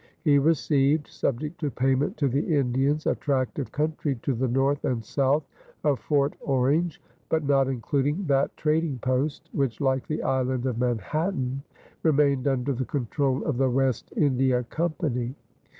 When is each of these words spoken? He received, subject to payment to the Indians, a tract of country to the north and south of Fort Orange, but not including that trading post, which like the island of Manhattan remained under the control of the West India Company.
He 0.23 0.39
received, 0.39 1.05
subject 1.05 1.59
to 1.59 1.69
payment 1.69 2.17
to 2.17 2.27
the 2.27 2.57
Indians, 2.57 3.05
a 3.05 3.13
tract 3.13 3.59
of 3.59 3.71
country 3.71 4.15
to 4.23 4.33
the 4.33 4.47
north 4.47 4.83
and 4.83 5.05
south 5.05 5.43
of 5.83 5.99
Fort 5.99 6.33
Orange, 6.41 6.99
but 7.29 7.43
not 7.43 7.67
including 7.67 8.25
that 8.25 8.57
trading 8.57 8.97
post, 8.97 9.47
which 9.51 9.79
like 9.79 10.07
the 10.07 10.23
island 10.23 10.65
of 10.65 10.79
Manhattan 10.79 11.61
remained 12.01 12.47
under 12.47 12.73
the 12.73 12.83
control 12.85 13.43
of 13.45 13.57
the 13.59 13.69
West 13.69 14.11
India 14.17 14.63
Company. 14.63 15.35